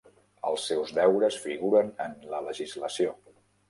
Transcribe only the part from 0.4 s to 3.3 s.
Els seus deures figuren en la legislació.